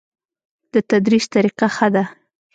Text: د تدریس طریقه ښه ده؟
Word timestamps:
د 0.73 0.75
تدریس 0.89 1.25
طریقه 1.33 1.67
ښه 1.75 1.87
ده؟ 1.93 2.03